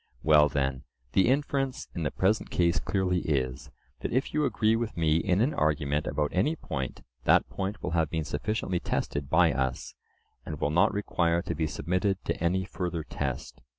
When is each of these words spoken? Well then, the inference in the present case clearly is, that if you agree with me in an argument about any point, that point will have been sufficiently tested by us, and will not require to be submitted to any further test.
Well 0.23 0.49
then, 0.49 0.81
the 1.13 1.27
inference 1.27 1.87
in 1.93 2.01
the 2.01 2.09
present 2.09 2.49
case 2.49 2.79
clearly 2.79 3.19
is, 3.19 3.69
that 3.99 4.11
if 4.11 4.33
you 4.33 4.45
agree 4.45 4.75
with 4.75 4.97
me 4.97 5.17
in 5.17 5.41
an 5.41 5.53
argument 5.53 6.07
about 6.07 6.31
any 6.33 6.55
point, 6.55 7.03
that 7.25 7.47
point 7.51 7.83
will 7.83 7.91
have 7.91 8.09
been 8.09 8.23
sufficiently 8.23 8.79
tested 8.79 9.29
by 9.29 9.53
us, 9.53 9.93
and 10.43 10.59
will 10.59 10.71
not 10.71 10.91
require 10.91 11.43
to 11.43 11.53
be 11.53 11.67
submitted 11.67 12.17
to 12.25 12.43
any 12.43 12.65
further 12.65 13.03
test. 13.03 13.61